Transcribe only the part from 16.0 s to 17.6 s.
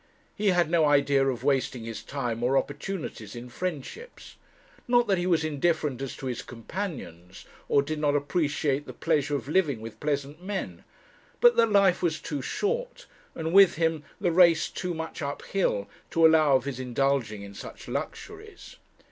to allow of his indulging in